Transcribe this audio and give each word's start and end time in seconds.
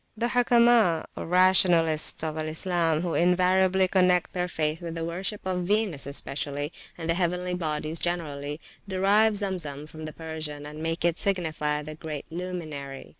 The 0.17 0.29
Hukama, 0.29 1.05
or 1.15 1.27
Rationalists 1.27 2.23
of 2.23 2.35
Al 2.35 2.47
Islam, 2.47 3.01
who 3.01 3.13
invariably 3.13 3.87
connect 3.87 4.33
their 4.33 4.47
faith 4.47 4.81
with 4.81 4.95
the 4.95 5.05
worship 5.05 5.41
of 5.45 5.65
Venus, 5.67 6.07
especially, 6.07 6.73
and 6.97 7.07
the 7.07 7.13
heavenly 7.13 7.53
bodies 7.53 7.99
generally, 7.99 8.59
derive 8.87 9.37
Zemzem 9.37 9.85
from 9.87 10.05
the 10.05 10.13
Persian, 10.13 10.65
and 10.65 10.81
make 10.81 11.05
it 11.05 11.19
signify 11.19 11.83
the 11.83 11.93
great 11.93 12.25
luminary. 12.31 13.09